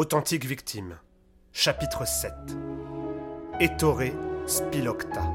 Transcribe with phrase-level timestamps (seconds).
[0.00, 0.98] Authentique victime.
[1.52, 2.32] Chapitre 7.
[3.60, 4.14] Ettore
[4.46, 5.30] Spilocta.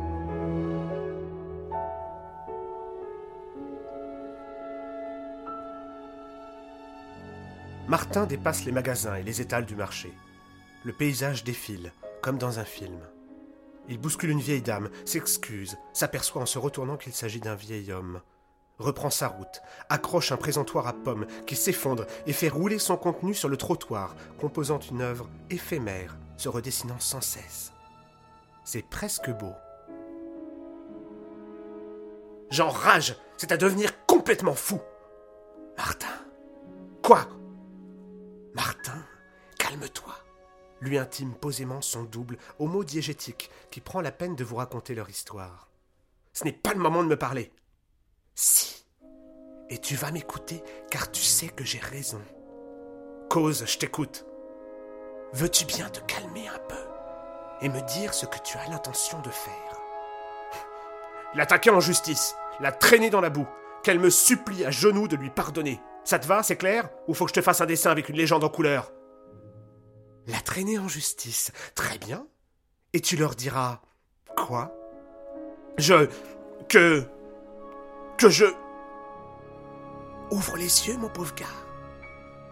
[7.88, 10.11] Martin dépasse les magasins et les étals du marché.
[10.84, 11.92] Le paysage défile,
[12.23, 12.97] comme dans un film.
[13.87, 18.20] Il bouscule une vieille dame, s'excuse, s'aperçoit en se retournant qu'il s'agit d'un vieil homme.
[18.78, 23.34] Reprend sa route, accroche un présentoir à pommes qui s'effondre et fait rouler son contenu
[23.34, 27.71] sur le trottoir, composant une œuvre éphémère, se redessinant sans cesse.
[28.65, 29.54] C'est presque beau.
[32.50, 34.81] J'enrage, c'est à devenir complètement fou.
[35.78, 36.08] Martin.
[37.02, 37.28] Quoi?
[38.53, 39.03] Martin,
[39.58, 40.16] calme-toi
[40.81, 44.96] lui intime posément son double au mot diégétique qui prend la peine de vous raconter
[44.96, 45.70] leur histoire.
[46.34, 47.52] Ce n'est pas le moment de me parler.
[48.36, 48.86] Si.
[49.69, 52.22] Et tu vas m'écouter car tu sais que j'ai raison.
[53.30, 54.25] Cause, je t'écoute.
[55.33, 56.75] Veux-tu bien te calmer un peu
[57.61, 59.81] et me dire ce que tu as l'intention de faire?
[61.33, 63.47] L'attaquer en justice, la traîner dans la boue,
[63.83, 65.81] qu'elle me supplie à genoux de lui pardonner.
[66.03, 66.89] Ça te va, c'est clair?
[67.08, 68.91] Ou faut que je te fasse un dessin avec une légende en couleur?
[70.28, 71.52] La traîner en justice.
[71.73, 72.28] Très bien.
[72.94, 73.81] Et tu leur diras
[74.36, 74.73] quoi?
[75.78, 76.08] Je.
[76.69, 77.08] que.
[78.18, 78.46] Que je.
[80.32, 81.46] Ouvre les yeux, mon pauvre gars.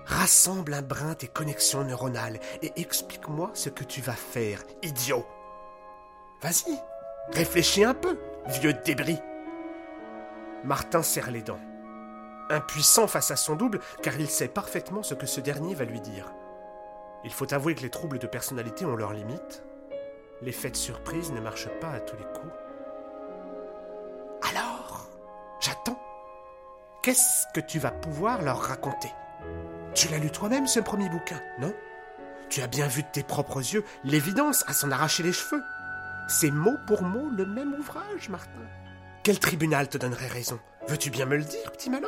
[0.06, 5.26] Rassemble un brin tes connexions neuronales et explique-moi ce que tu vas faire, idiot.
[6.42, 6.78] Vas-y,
[7.32, 9.20] réfléchis un peu, vieux débris.
[10.64, 11.60] Martin serre les dents.
[12.50, 16.02] Impuissant face à son double, car il sait parfaitement ce que ce dernier va lui
[16.02, 16.34] dire.
[17.24, 19.64] Il faut avouer que les troubles de personnalité ont leurs limites.
[20.42, 22.54] L'effet de surprise ne marche pas à tous les coups.
[27.04, 29.10] Qu'est-ce que tu vas pouvoir leur raconter?
[29.94, 31.74] Tu l'as lu toi-même, ce premier bouquin, non?
[32.48, 35.62] Tu as bien vu de tes propres yeux l'évidence à s'en arracher les cheveux.
[36.30, 38.62] C'est mot pour mot le même ouvrage, Martin.
[39.22, 40.62] Quel tribunal te donnerait raison?
[40.88, 42.08] Veux-tu bien me le dire, petit malin?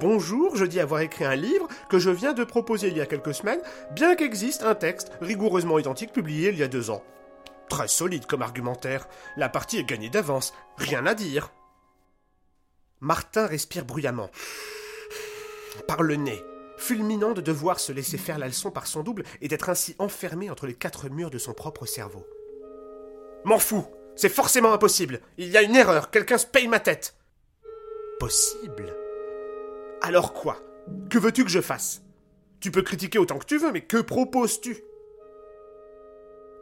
[0.00, 3.06] Bonjour, je dis avoir écrit un livre que je viens de proposer il y a
[3.06, 7.04] quelques semaines, bien qu'existe un texte rigoureusement identique publié il y a deux ans.
[7.68, 9.06] Très solide comme argumentaire.
[9.36, 10.54] La partie est gagnée d'avance.
[10.76, 11.52] Rien à dire.
[13.00, 14.30] Martin respire bruyamment.
[15.86, 16.42] Par le nez,
[16.78, 20.50] fulminant de devoir se laisser faire la leçon par son double et d'être ainsi enfermé
[20.50, 22.26] entre les quatre murs de son propre cerveau.
[23.44, 23.86] M'en fous
[24.16, 25.20] C'est forcément impossible.
[25.36, 27.16] Il y a une erreur Quelqu'un se paye ma tête.
[28.18, 28.96] Possible.
[30.00, 30.62] Alors quoi?
[31.10, 32.02] Que veux-tu que je fasse?
[32.60, 34.82] Tu peux critiquer autant que tu veux, mais que proposes-tu?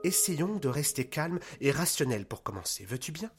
[0.03, 3.31] Essayons de rester calme et rationnel pour commencer, veux-tu bien?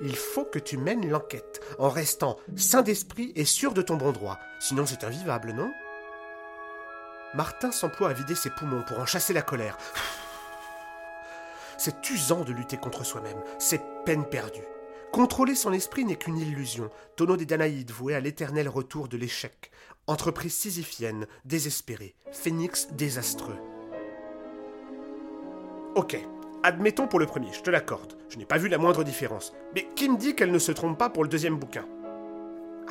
[0.00, 4.12] Il faut que tu mènes l'enquête en restant sain d'esprit et sûr de ton bon
[4.12, 5.72] droit, sinon c'est invivable, non?
[7.34, 9.78] Martin s'emploie à vider ses poumons pour en chasser la colère.
[11.78, 14.64] C'est usant de lutter contre soi-même, c'est peine perdue.
[15.12, 19.70] Contrôler son esprit n'est qu'une illusion, tonneau des Danaïdes voué à l'éternel retour de l'échec,
[20.06, 23.58] entreprise sisyphienne, désespérée, phénix désastreux.
[25.94, 26.18] Ok,
[26.66, 29.54] admettons pour le premier, je te l'accorde, je n'ai pas vu la moindre différence.
[29.74, 31.84] Mais qui me dit qu'elle ne se trompe pas pour le deuxième bouquin?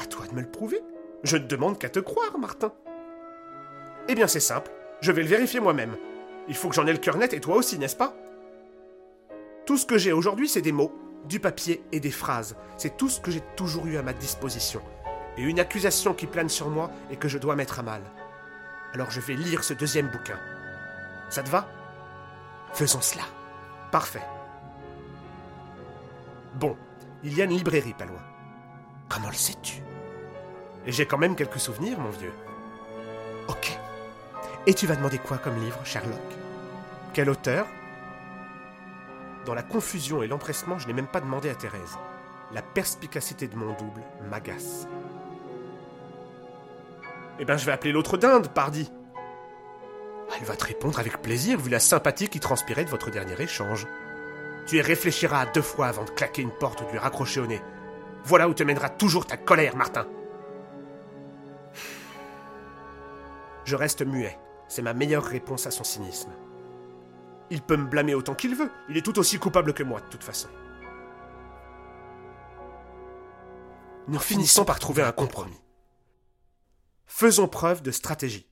[0.02, 0.82] À toi de me le prouver.
[1.24, 2.72] Je ne demande qu'à te croire, Martin.
[4.08, 4.72] Eh bien c'est simple,
[5.02, 5.98] je vais le vérifier moi-même.
[6.48, 8.16] Il faut que j'en ai le cœur net et toi aussi, n'est-ce pas?
[9.66, 10.94] Tout ce que j'ai aujourd'hui, c'est des mots,
[11.26, 12.56] du papier et des phrases.
[12.78, 14.82] C'est tout ce que j'ai toujours eu à ma disposition.
[15.38, 18.02] Et une accusation qui plane sur moi et que je dois mettre à mal.
[18.94, 20.40] Alors je vais lire ce deuxième bouquin.
[21.30, 21.68] Ça te va?
[22.74, 23.24] Faisons cela.
[23.96, 24.28] Parfait.
[26.56, 26.76] Bon,
[27.24, 28.20] il y a une librairie pas loin.
[29.08, 29.82] Comment le sais-tu?
[30.86, 32.34] Et j'ai quand même quelques souvenirs, mon vieux.
[33.48, 33.80] Ok.
[34.68, 36.20] Et tu vas demander quoi comme livre, Sherlock?
[37.14, 37.68] Quel auteur?
[39.46, 41.98] Dans la confusion et l'empressement, je n'ai même pas demandé à Thérèse.
[42.52, 44.90] La perspicacité de mon double m'agace.
[47.40, 48.92] Eh ben, je vais appeler l'autre dinde, pardi.
[50.38, 53.88] Elle va te répondre avec plaisir, vu la sympathie qui transpirait de votre dernier échange.
[54.68, 57.48] Tu y réfléchiras deux fois avant de claquer une porte ou de lui raccrocher au
[57.48, 57.62] nez.
[58.24, 60.08] Voilà où te mènera toujours ta colère, Martin.
[63.64, 64.38] Je reste muet.
[64.68, 66.32] C'est ma meilleure réponse à son cynisme.
[67.52, 68.72] Il peut me blâmer autant qu'il veut.
[68.90, 70.50] Il est tout aussi coupable que moi, de toute façon.
[74.08, 75.62] Nous finissons par trouver un compromis.
[77.06, 78.48] Faisons preuve de stratégie.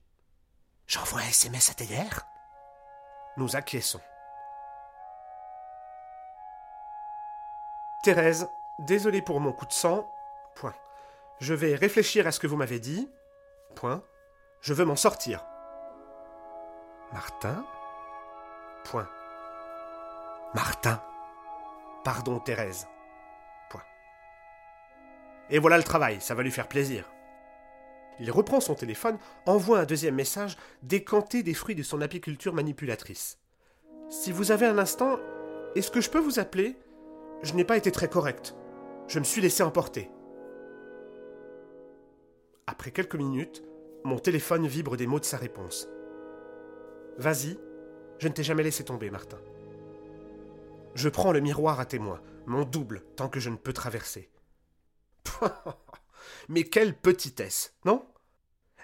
[0.87, 2.27] J'envoie un SMS à TDR
[3.37, 4.01] Nous acquiesçons.
[8.03, 8.49] Thérèse,
[8.79, 10.11] désolé pour mon coup de sang.
[10.55, 10.75] Point.
[11.39, 13.09] Je vais réfléchir à ce que vous m'avez dit.
[13.75, 14.03] Point.
[14.61, 15.45] Je veux m'en sortir.
[17.13, 17.65] Martin
[18.83, 19.09] Point.
[20.53, 21.01] Martin.
[22.03, 22.87] Pardon, Thérèse.
[23.69, 23.83] Point.
[25.49, 27.09] Et voilà le travail, ça va lui faire plaisir.
[28.19, 33.39] Il reprend son téléphone, envoie un deuxième message, décanté des fruits de son apiculture manipulatrice.
[34.09, 35.17] Si vous avez un instant,
[35.75, 36.77] est-ce que je peux vous appeler?
[37.41, 38.55] Je n'ai pas été très correct.
[39.07, 40.09] Je me suis laissé emporter.
[42.67, 43.63] Après quelques minutes,
[44.03, 45.87] mon téléphone vibre des mots de sa réponse.
[47.17, 47.57] Vas-y,
[48.19, 49.39] je ne t'ai jamais laissé tomber, Martin.
[50.95, 54.29] Je prends le miroir à témoin, mon double, tant que je ne peux traverser.
[56.49, 58.05] Mais quelle petitesse, non?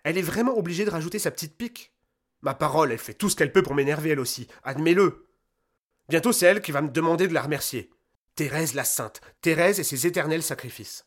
[0.04, 1.94] Elle est vraiment obligée de rajouter sa petite pique
[2.42, 5.28] Ma parole, elle fait tout ce qu'elle peut pour m'énerver elle aussi, admets-le.
[6.08, 7.92] Bientôt c'est elle qui va me demander de la remercier.
[8.36, 11.06] Thérèse la sainte, Thérèse et ses éternels sacrifices.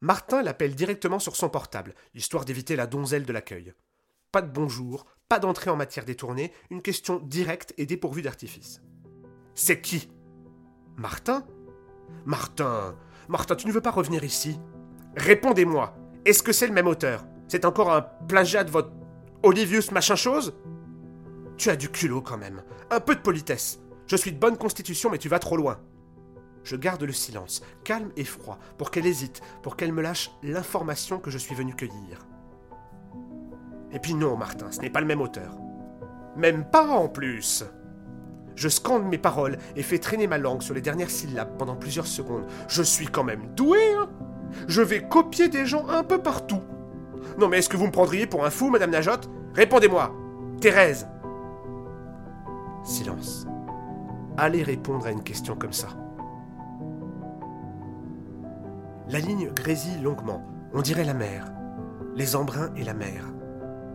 [0.00, 3.72] Martin l'appelle directement sur son portable, histoire d'éviter la donzelle de l'accueil.
[4.32, 8.82] Pas de bonjour, pas d'entrée en matière détournée, une question directe et dépourvue d'artifice.
[9.54, 10.10] C'est qui?
[10.96, 11.46] Martin?
[12.26, 12.98] Martin
[13.28, 14.58] Martin, tu ne veux pas revenir ici?
[15.16, 15.94] Répondez-moi
[16.24, 17.24] Est-ce que c'est le même auteur?
[17.48, 18.90] C'est encore un plagiat de votre
[19.42, 20.54] Olivius machin chose?
[21.56, 22.62] Tu as du culot quand même.
[22.90, 23.80] Un peu de politesse.
[24.06, 25.78] Je suis de bonne constitution, mais tu vas trop loin.
[26.64, 31.18] Je garde le silence, calme et froid, pour qu'elle hésite, pour qu'elle me lâche l'information
[31.18, 32.26] que je suis venu cueillir.
[33.92, 35.56] Et puis non, Martin, ce n'est pas le même auteur.
[36.36, 37.64] Même pas en plus.
[38.56, 42.06] Je scande mes paroles et fais traîner ma langue sur les dernières syllabes pendant plusieurs
[42.06, 42.44] secondes.
[42.68, 44.08] Je suis quand même doué, hein
[44.68, 46.62] Je vais copier des gens un peu partout.
[47.38, 49.28] Non mais est-ce que vous me prendriez pour un fou, Madame Najotte?
[49.54, 50.14] Répondez-moi
[50.60, 51.08] Thérèse
[52.84, 53.46] Silence.
[54.36, 55.88] Allez répondre à une question comme ça.
[59.08, 60.42] La ligne grésille longuement.
[60.72, 61.52] On dirait la mer.
[62.14, 63.33] Les embruns et la mer.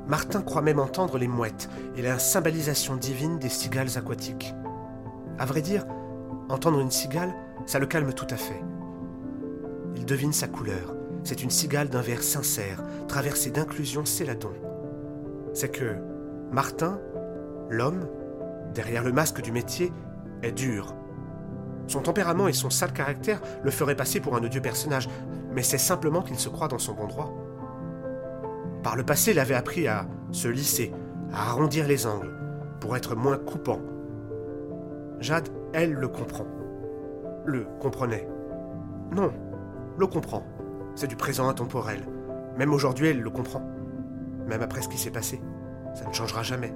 [0.09, 4.55] Martin croit même entendre les mouettes et la symbolisation divine des cigales aquatiques.
[5.37, 5.85] À vrai dire,
[6.49, 7.31] entendre une cigale,
[7.67, 8.59] ça le calme tout à fait.
[9.95, 10.95] Il devine sa couleur.
[11.23, 14.53] C'est une cigale d'un vert sincère, traversée d'inclusion céladon.
[15.53, 15.97] C'est que
[16.51, 16.99] Martin,
[17.69, 18.07] l'homme,
[18.73, 19.93] derrière le masque du métier,
[20.41, 20.95] est dur.
[21.85, 25.07] Son tempérament et son sale caractère le feraient passer pour un odieux personnage,
[25.53, 27.31] mais c'est simplement qu'il se croit dans son bon droit.
[28.83, 30.93] Par le passé, il avait appris à se lisser,
[31.33, 32.31] à arrondir les angles,
[32.79, 33.79] pour être moins coupant.
[35.19, 36.47] Jade, elle, le comprend.
[37.45, 38.27] Le comprenait.
[39.11, 39.31] Non,
[39.97, 40.43] le comprend.
[40.95, 41.99] C'est du présent intemporel.
[42.57, 43.61] Même aujourd'hui, elle le comprend.
[44.47, 45.41] Même après ce qui s'est passé.
[45.93, 46.73] Ça ne changera jamais.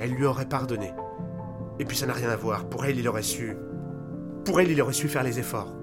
[0.00, 0.92] Elle lui aurait pardonné.
[1.78, 2.66] Et puis ça n'a rien à voir.
[2.66, 3.56] Pour elle, il aurait su.
[4.44, 5.74] Pour elle, il aurait su faire les efforts.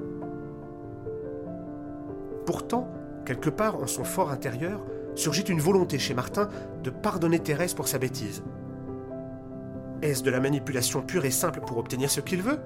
[2.46, 2.90] Pourtant,
[3.26, 4.84] quelque part en son fort intérieur,
[5.16, 6.50] surgit une volonté chez Martin
[6.84, 8.44] de pardonner Thérèse pour sa bêtise.
[10.02, 12.60] Est-ce de la manipulation pure et simple pour obtenir ce qu'il veut?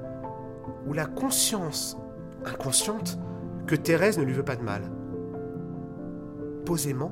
[0.88, 1.98] Ou la conscience,
[2.46, 3.20] inconsciente,
[3.68, 4.82] que Thérèse ne lui veut pas de mal?
[6.66, 7.12] Posément,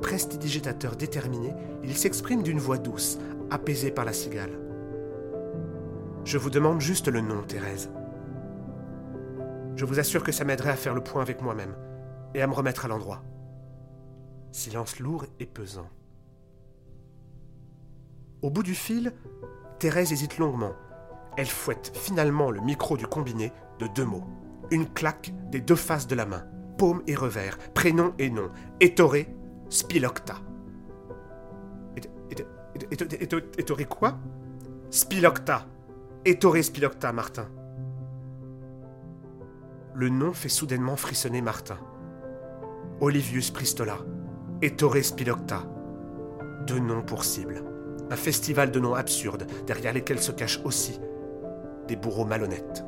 [0.00, 1.54] prestidigitateur déterminé,
[1.84, 3.18] il s'exprime d'une voix douce,
[3.50, 4.58] apaisée par la cigale.
[6.24, 7.90] Je vous demande juste le nom, Thérèse.
[9.76, 11.74] Je vous assure que ça m'aiderait à faire le point avec moi-même
[12.34, 13.22] et à me remettre à l'endroit.
[14.52, 15.88] Silence lourd et pesant.
[18.42, 19.12] Au bout du fil,
[19.78, 20.72] Thérèse hésite longuement.
[21.36, 24.24] Elle fouette finalement le micro du combiné de deux mots.
[24.70, 26.44] Une claque des deux faces de la main.
[26.76, 28.50] Paume et revers, prénom et nom.
[28.80, 29.34] Étoré,
[29.70, 30.36] Spilocta.
[33.58, 34.18] Étoré quoi?
[34.90, 35.66] Spilocta.
[36.24, 37.48] Étoré Spilocta, Martin.
[39.94, 41.78] Le nom fait soudainement frissonner Martin.
[43.00, 43.98] Olivius Pristola.
[44.60, 45.62] Ettore Spilocta.
[46.66, 47.62] Deux noms pour cible.
[48.10, 50.98] Un festival de noms absurdes, derrière lesquels se cachent aussi
[51.86, 52.84] des bourreaux malhonnêtes.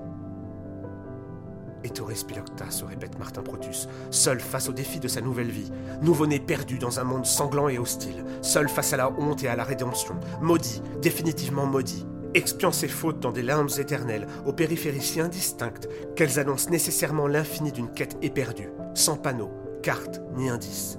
[1.85, 5.71] Ettore Spilocta, se répète Martin Protus, seul face au défi de sa nouvelle vie,
[6.03, 9.55] nouveau-né perdu dans un monde sanglant et hostile, seul face à la honte et à
[9.55, 15.21] la rédemption, maudit, définitivement maudit, expiant ses fautes dans des limbes éternelles, aux périphéries si
[15.21, 19.53] indistinctes qu'elles annoncent nécessairement l'infini d'une quête éperdue, sans panneaux,
[19.85, 20.99] cartes ni indices.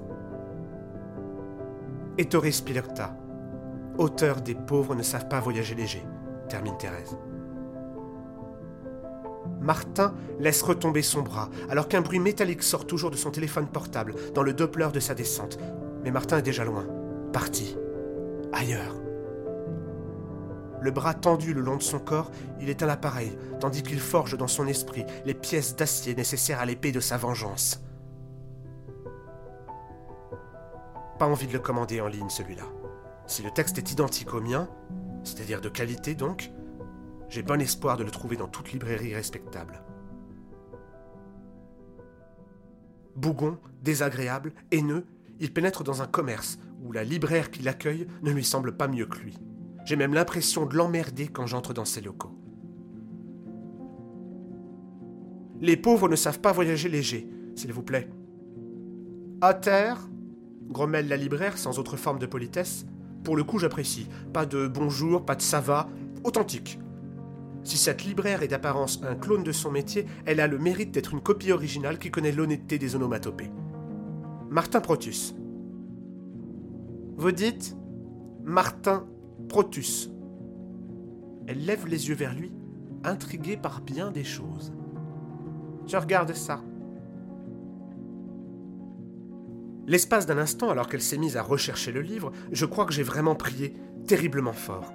[2.17, 3.15] Ettore Spilocta,
[3.97, 6.03] auteur des pauvres ne savent pas voyager léger,
[6.49, 7.17] termine Thérèse.
[9.61, 14.15] Martin laisse retomber son bras, alors qu'un bruit métallique sort toujours de son téléphone portable
[14.33, 15.57] dans le Doppler de sa descente.
[16.03, 16.85] Mais Martin est déjà loin,
[17.31, 17.77] parti,
[18.51, 18.95] ailleurs.
[20.81, 24.47] Le bras tendu le long de son corps, il éteint l'appareil, tandis qu'il forge dans
[24.47, 27.81] son esprit les pièces d'acier nécessaires à l'épée de sa vengeance.
[31.21, 32.63] Pas envie de le commander en ligne, celui-là.
[33.27, 34.67] Si le texte est identique au mien,
[35.23, 36.51] c'est-à-dire de qualité donc,
[37.29, 39.83] j'ai bon espoir de le trouver dans toute librairie respectable.
[43.15, 45.05] Bougon, désagréable, haineux,
[45.39, 49.05] il pénètre dans un commerce où la libraire qui l'accueille ne lui semble pas mieux
[49.05, 49.37] que lui.
[49.85, 52.35] J'ai même l'impression de l'emmerder quand j'entre dans ses locaux.
[55.59, 58.09] Les pauvres ne savent pas voyager léger, s'il vous plaît.
[59.41, 60.07] À terre,
[60.71, 62.85] grommelle la libraire sans autre forme de politesse.
[63.23, 64.07] Pour le coup, j'apprécie.
[64.33, 65.87] Pas de bonjour, pas de ça va,
[66.23, 66.79] authentique.
[67.63, 71.13] Si cette libraire est d'apparence un clone de son métier, elle a le mérite d'être
[71.13, 73.51] une copie originale qui connaît l'honnêteté des onomatopées.
[74.49, 75.35] Martin Protus.
[77.17, 77.77] Vous dites
[78.43, 79.05] Martin
[79.47, 80.09] Protus.
[81.45, 82.51] Elle lève les yeux vers lui,
[83.03, 84.73] intriguée par bien des choses.
[85.85, 86.61] Je regarde ça.
[89.91, 93.03] L'espace d'un instant, alors qu'elle s'est mise à rechercher le livre, je crois que j'ai
[93.03, 93.73] vraiment prié,
[94.07, 94.93] terriblement fort,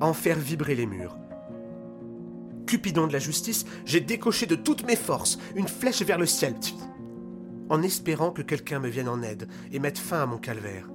[0.00, 1.18] à en faire vibrer les murs.
[2.64, 6.54] Cupidon de la justice, j'ai décoché de toutes mes forces une flèche vers le ciel,
[7.70, 10.88] en espérant que quelqu'un me vienne en aide et mette fin à mon calvaire.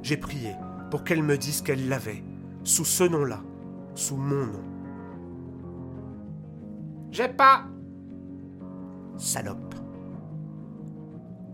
[0.00, 0.54] J'ai prié
[0.90, 2.24] pour qu'elle me dise qu'elle l'avait,
[2.64, 3.42] sous ce nom-là,
[3.94, 4.64] sous mon nom.
[7.10, 7.66] J'ai pas
[9.18, 9.74] Salope.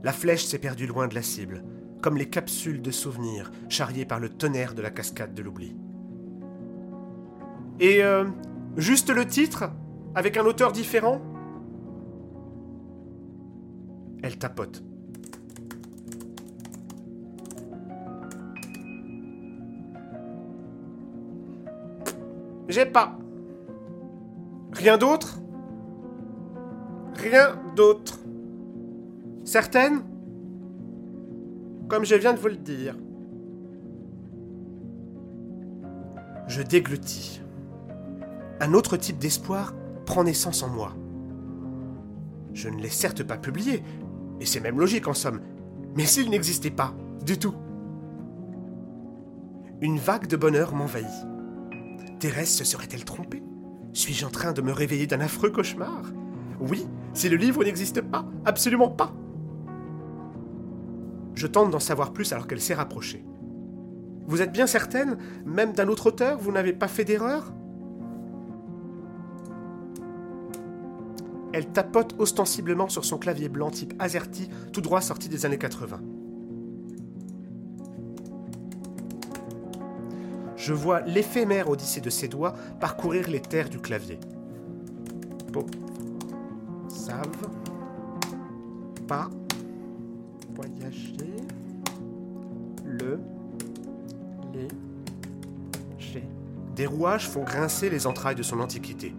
[0.05, 1.65] La flèche s'est perdue loin de la cible,
[2.03, 5.75] comme les capsules de souvenirs charriées par le tonnerre de la cascade de l'oubli.
[7.81, 8.27] Et euh,
[8.77, 9.71] juste le titre
[10.15, 11.23] Avec un auteur différent?
[14.23, 14.83] Elle tapote.
[22.69, 23.19] J'ai pas.
[24.75, 25.39] Rien d'autre?
[27.15, 28.24] Rien d'autre.
[29.45, 30.03] Certaines
[31.89, 32.97] Comme je viens de vous le dire.
[36.49, 37.43] Je déglutis.
[38.61, 39.75] Un autre type d'espoir
[40.07, 40.93] prend naissance en moi.
[42.55, 43.83] Je ne l'ai certes pas publié,
[44.41, 45.41] et c'est même logique en somme,
[45.95, 47.55] mais s'il n'existait pas, du tout.
[49.81, 51.07] Une vague de bonheur m'envahit.
[52.19, 53.43] Thérèse se serait-elle trompée?
[53.93, 56.03] Suis-je en train de me réveiller d'un affreux cauchemar?
[56.61, 59.13] Oui, si le livre n'existe pas, absolument pas.
[61.35, 63.25] Je tente d'en savoir plus alors qu'elle s'est rapprochée.
[64.27, 67.53] Vous êtes bien certaine, même d'un autre auteur, vous n'avez pas fait d'erreur?
[71.53, 76.01] Elle tapote ostensiblement sur son clavier blanc type AZERTY, tout droit sorti des années 80.
[80.57, 84.19] Je vois l'éphémère odyssée de ses doigts parcourir les terres du clavier.
[85.53, 85.67] Bon,
[86.89, 87.51] savent
[89.07, 89.29] pas
[90.95, 91.47] voyager
[92.85, 93.21] le
[94.53, 96.29] léger.
[96.75, 99.15] Des rouages font grincer les entrailles de son antiquité.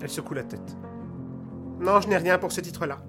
[0.00, 0.76] Elle secoue la tête.
[1.80, 3.02] Non, je n'ai rien pour ce titre-là.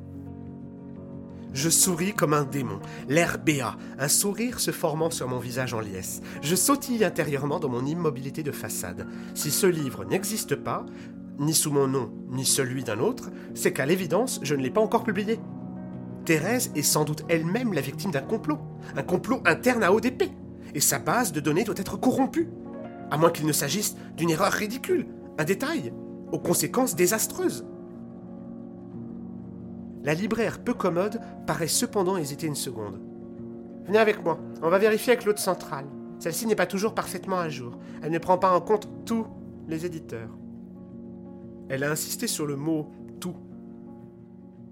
[1.51, 5.79] Je souris comme un démon, l'air béat, un sourire se formant sur mon visage en
[5.79, 6.21] liesse.
[6.43, 9.07] Je sautille intérieurement dans mon immobilité de façade.
[9.33, 10.85] Si ce livre n'existe pas,
[11.39, 14.81] ni sous mon nom, ni celui d'un autre, c'est qu'à l'évidence, je ne l'ai pas
[14.81, 15.39] encore publié.
[16.29, 18.59] Thérèse est sans doute elle-même la victime d'un complot,
[18.95, 20.25] un complot interne à ODP,
[20.75, 22.51] et sa base de données doit être corrompue,
[23.09, 25.07] à moins qu'il ne s'agisse d'une erreur ridicule,
[25.39, 25.91] un détail,
[26.31, 27.65] aux conséquences désastreuses.
[30.03, 33.01] La libraire peu commode paraît cependant hésiter une seconde.
[33.87, 35.87] Venez avec moi, on va vérifier avec l'autre centrale.
[36.19, 37.79] Celle-ci n'est pas toujours parfaitement à jour.
[38.03, 39.25] Elle ne prend pas en compte tous
[39.67, 40.29] les éditeurs.
[41.69, 42.91] Elle a insisté sur le mot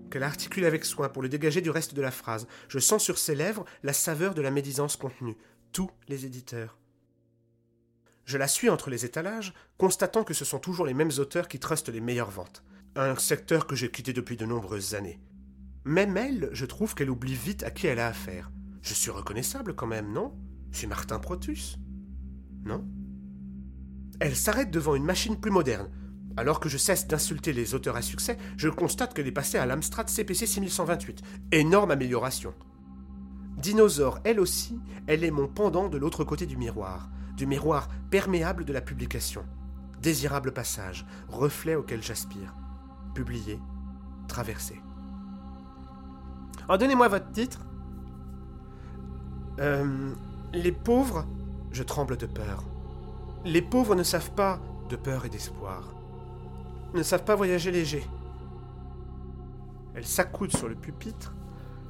[0.10, 2.48] qu'elle articule avec soin pour le dégager du reste de la phrase.
[2.68, 5.38] Je sens sur ses lèvres la saveur de la médisance contenue.
[5.74, 6.78] Tous les éditeurs.
[8.26, 11.60] Je la suis entre les étalages, constatant que ce sont toujours les mêmes auteurs qui
[11.60, 12.64] trustent les meilleures ventes.
[12.96, 15.20] Un secteur que j'ai quitté depuis de nombreuses années.
[15.86, 18.52] Même elle, je trouve qu'elle oublie vite à qui elle a affaire.
[18.82, 20.34] Je suis reconnaissable quand même, non?
[20.72, 21.78] Je suis Martin Protus.
[22.66, 22.86] Non?
[24.20, 25.90] Elle s'arrête devant une machine plus moderne,
[26.38, 29.66] alors que je cesse d'insulter les auteurs à succès, je constate qu'elle est passée à
[29.66, 31.24] l'Amstrad CPC 6128.
[31.52, 32.54] Énorme amélioration.
[33.58, 38.66] Dinosaure, elle aussi, elle est mon pendant de l'autre côté du miroir, du miroir perméable
[38.66, 39.44] de la publication.
[40.00, 42.54] Désirable passage, reflet auquel j'aspire.
[43.16, 43.60] Publié,
[44.28, 44.80] traversé.
[46.70, 47.66] Oh, donnez-moi votre titre.
[49.60, 50.14] Euh,
[50.54, 51.26] les pauvres,
[51.72, 52.64] je tremble de peur.
[53.44, 55.97] Les pauvres ne savent pas de peur et d'espoir
[56.94, 58.08] ne savent pas voyager léger.
[59.96, 61.34] Elle s'accoude sur le pupitre,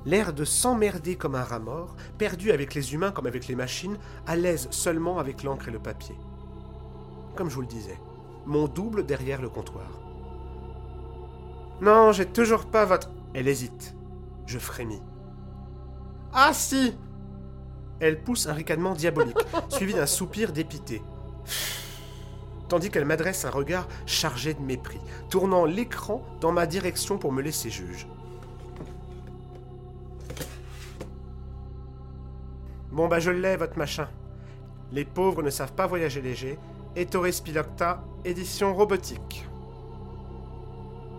[0.07, 3.97] L'air de s'emmerder comme un rat mort, perdu avec les humains comme avec les machines,
[4.25, 6.15] à l'aise seulement avec l'encre et le papier.
[7.35, 7.99] Comme je vous le disais,
[8.45, 9.99] mon double derrière le comptoir.
[11.81, 13.09] Non, j'ai toujours pas votre.
[13.33, 13.95] Elle hésite.
[14.45, 15.01] Je frémis.
[16.31, 16.95] Ah si
[17.99, 19.37] Elle pousse un ricanement diabolique,
[19.69, 21.01] suivi d'un soupir dépité.
[22.69, 27.41] Tandis qu'elle m'adresse un regard chargé de mépris, tournant l'écran dans ma direction pour me
[27.41, 28.07] laisser juge.
[32.91, 34.09] Bon bah je l'ai, votre machin.
[34.91, 36.57] Les pauvres ne savent pas voyager léger.
[36.95, 39.47] Ettore Spilocta, édition robotique.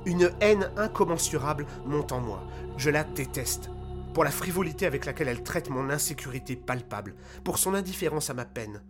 [0.05, 2.43] Une haine incommensurable monte en moi.
[2.76, 3.71] Je la déteste.
[4.12, 7.14] Pour la frivolité avec laquelle elle traite mon insécurité palpable,
[7.45, 8.83] pour son indifférence à ma peine.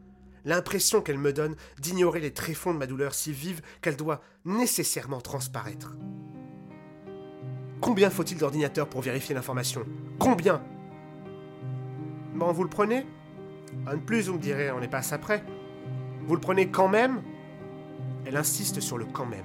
[0.48, 5.20] L'impression qu'elle me donne d'ignorer les tréfonds de ma douleur si vive qu'elle doit nécessairement
[5.20, 5.94] transparaître.
[7.82, 9.84] Combien faut-il d'ordinateurs pour vérifier l'information?
[10.18, 10.62] Combien?
[12.34, 13.04] Bon, vous le prenez?
[13.86, 15.44] Un de plus, vous me direz, on est pas après.
[16.22, 17.20] Vous le prenez quand même?
[18.24, 19.44] Elle insiste sur le quand même.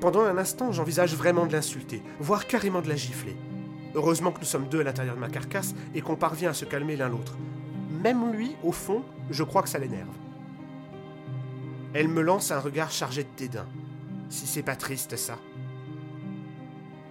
[0.00, 3.36] Pendant un instant, j'envisage vraiment de l'insulter, voire carrément de la gifler.
[3.96, 6.64] Heureusement que nous sommes deux à l'intérieur de ma carcasse et qu'on parvient à se
[6.64, 7.36] calmer l'un l'autre.
[8.04, 10.14] Même lui, au fond, je crois que ça l'énerve.
[11.94, 13.64] Elle me lance un regard chargé de dédain.
[14.28, 15.38] Si c'est pas triste, ça.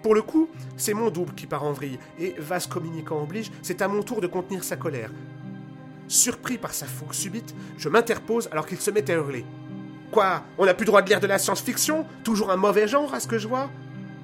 [0.04, 3.82] Pour le coup, c'est mon double qui part en vrille, et, vase communicant oblige, c'est
[3.82, 5.10] à mon tour de contenir sa colère.
[6.08, 9.46] Surpris par sa fougue subite, je m'interpose alors qu'il se met à hurler.
[10.12, 12.06] Quoi On n'a plus droit de lire de la science-fiction?
[12.24, 13.72] Toujours un mauvais genre, à ce que je vois?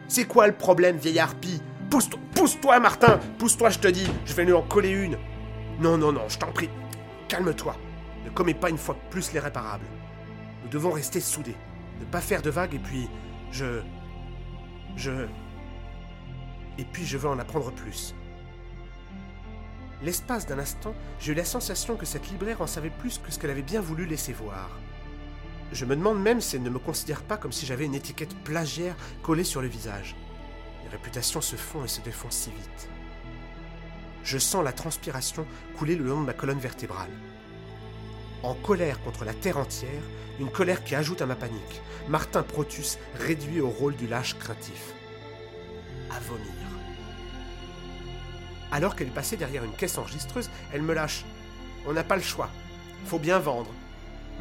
[0.08, 4.46] C'est quoi le problème, vieille harpie Pousse-toi, pousse-toi, Martin Pousse-toi, je te dis Je vais
[4.46, 5.18] lui en coller une
[5.80, 6.70] Non, non, non, je t'en prie
[7.30, 7.76] Calme-toi
[8.26, 9.86] Ne commets pas une fois de plus l'irréparable.
[10.64, 11.56] Nous devons rester soudés,
[12.00, 13.08] ne pas faire de vagues, et puis.
[13.52, 13.82] Je.
[14.96, 15.28] Je.
[16.78, 18.14] Et puis je veux en apprendre plus.
[20.02, 23.40] L'espace d'un instant, j'ai eu la sensation que cette libraire en savait plus que ce
[23.40, 24.70] qu'elle avait bien voulu laisser voir.
[25.72, 28.36] Je me demande même si elle ne me considère pas comme si j'avais une étiquette
[28.44, 30.16] plagiaire collée sur le visage.
[30.84, 32.90] Les réputations se font et se défont si vite.
[34.30, 37.10] Je sens la transpiration couler le long de ma colonne vertébrale.
[38.44, 40.04] En colère contre la terre entière,
[40.40, 44.94] une colère qui ajoute à ma panique, Martin Protus réduit au rôle du lâche craintif.
[46.12, 46.46] À vomir.
[48.72, 51.26] Alors qu'elle est passée derrière une caisse enregistreuse, elle me lâche.
[51.88, 52.52] On n'a pas le choix.
[53.08, 53.72] Faut bien vendre.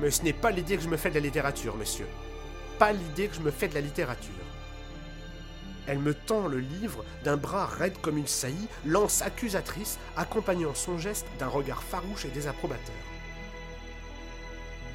[0.01, 2.09] Mais ce n'est pas l'idée que je me fais de la littérature, monsieur.
[2.79, 4.35] Pas l'idée que je me fais de la littérature.
[5.89, 10.99] Elle me tend le livre d'un bras raide comme une saillie, lance accusatrice, accompagnant son
[10.99, 12.95] geste d'un regard farouche et désapprobateur.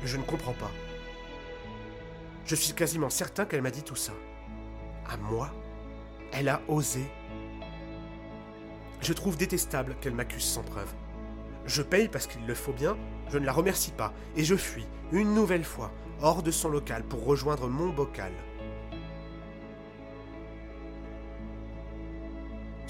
[0.05, 0.69] Je ne comprends pas.
[2.45, 4.13] Je suis quasiment certain qu'elle m'a dit tout ça.
[5.09, 5.49] À moi
[6.31, 7.03] Elle a osé.
[9.01, 10.93] Je trouve détestable qu'elle m'accuse sans preuve.
[11.65, 12.97] Je paye parce qu'il le faut bien,
[13.31, 17.03] je ne la remercie pas, et je fuis, une nouvelle fois, hors de son local
[17.03, 18.31] pour rejoindre mon bocal.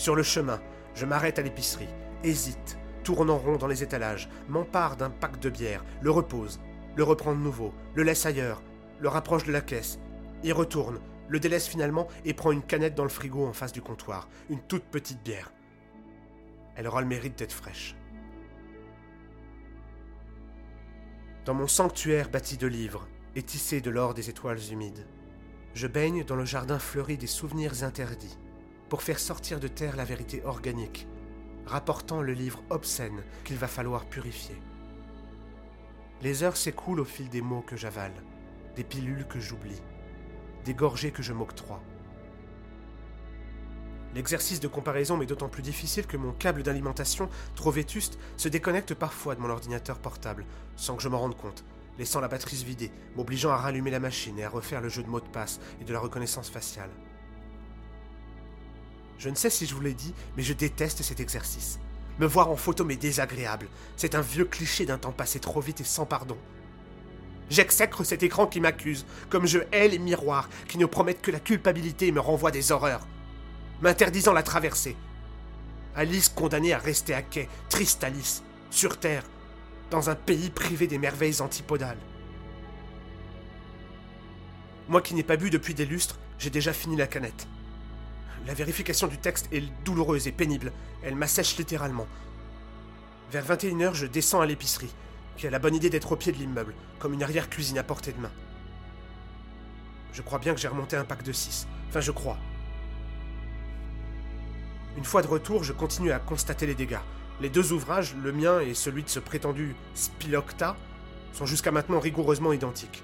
[0.04, 0.60] Sur le chemin,
[0.96, 1.88] je m'arrête à l'épicerie,
[2.26, 6.60] hésite, tourne en rond dans les étalages, m'empare d'un pack de bière, le repose,
[6.98, 8.62] le reprend de nouveau, le laisse ailleurs,
[9.00, 10.00] le rapproche de la caisse,
[10.44, 13.82] y retourne, le délaisse finalement et prend une canette dans le frigo en face du
[13.82, 15.54] comptoir, une toute petite bière.
[16.76, 17.96] Elle aura le mérite d'être fraîche.
[21.46, 25.08] Dans mon sanctuaire bâti de livres et tissé de l'or des étoiles humides,
[25.74, 28.38] je baigne dans le jardin fleuri des souvenirs interdits
[28.94, 31.08] pour faire sortir de terre la vérité organique,
[31.66, 34.56] rapportant le livre obscène qu'il va falloir purifier.
[36.22, 38.14] Les heures s'écoulent au fil des mots que j'avale,
[38.76, 39.82] des pilules que j'oublie,
[40.64, 41.82] des gorgées que je m'octroie.
[44.14, 48.94] L'exercice de comparaison m'est d'autant plus difficile que mon câble d'alimentation, trop vétuste, se déconnecte
[48.94, 51.66] parfois de mon ordinateur portable, sans que je m'en rende compte,
[51.98, 55.02] laissant la batterie se vider, m'obligeant à rallumer la machine et à refaire le jeu
[55.02, 56.92] de mots de passe et de la reconnaissance faciale.
[59.18, 61.80] Je ne sais si je vous l'ai dit, mais je déteste cet exercice.
[62.20, 63.68] Me voir en photo m'est désagréable.
[63.98, 66.38] C'est un vieux cliché d'un temps passé trop vite et sans pardon.
[67.50, 71.40] J'exècre cet écran qui m'accuse, comme je hais les miroirs qui ne promettent que la
[71.40, 73.08] culpabilité et me renvoient des horreurs
[73.84, 74.96] m'interdisant la traversée.
[75.96, 79.24] Alice condamnée à rester à quai, triste Alice, sur Terre,
[79.92, 81.98] dans un pays privé des merveilles antipodales.
[84.88, 87.48] Moi qui n'ai pas bu depuis des lustres, j'ai déjà fini la canette.
[88.46, 92.08] La vérification du texte est douloureuse et pénible, elle m'assèche littéralement.
[93.32, 94.94] Vers 21h, je descends à l'épicerie,
[95.38, 98.12] qui a la bonne idée d'être au pied de l'immeuble, comme une arrière-cuisine à portée
[98.12, 98.32] de main.
[100.12, 101.68] Je crois bien que j'ai remonté un pack de 6.
[101.90, 102.38] Enfin, je crois.
[104.98, 107.00] Une fois de retour, je continue à constater les dégâts.
[107.42, 110.76] Les deux ouvrages, le mien et celui de ce prétendu Spilocta,
[111.32, 113.04] sont jusqu'à maintenant rigoureusement identiques.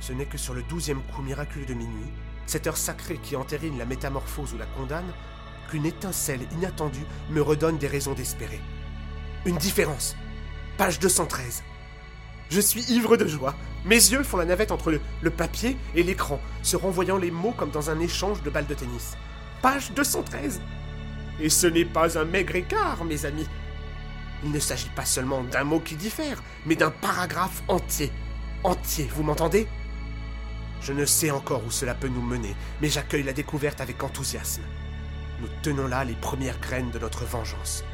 [0.00, 2.12] Ce n'est que sur le douzième coup miraculeux de minuit,
[2.50, 5.12] cette heure sacrée qui entérine la métamorphose ou la condamne,
[5.70, 8.60] qu'une étincelle inattendue me redonne des raisons d'espérer.
[9.46, 10.16] Une différence.
[10.76, 11.62] Page 213.
[12.50, 13.54] Je suis ivre de joie.
[13.84, 14.90] Mes yeux font la navette entre
[15.22, 18.74] le, papier et l'écran, se renvoyant les mots comme dans un échange de balles de
[18.74, 19.16] tennis.
[19.62, 20.60] Page 213.
[21.38, 23.46] Et ce n'est pas un maigre écart, mes amis.
[24.42, 28.10] Il ne s'agit pas seulement d'un mot qui diffère, mais d'un paragraphe entier.
[28.64, 29.68] Entier, vous m'entendez?
[30.80, 34.62] Je ne sais encore où cela peut nous mener, mais j'accueille la découverte avec enthousiasme.
[35.40, 37.84] Nous tenons là les premières graines de notre vengeance.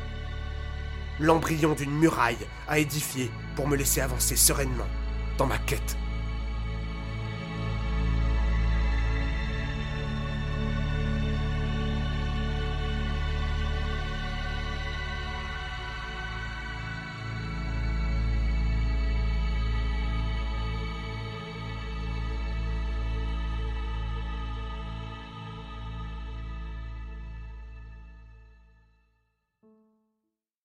[1.19, 4.87] L'embryon d'une muraille à édifier pour me laisser avancer sereinement
[5.39, 5.97] dans ma quête